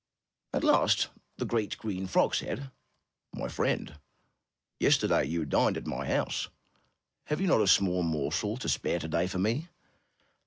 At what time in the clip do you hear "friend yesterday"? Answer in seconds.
3.51-5.25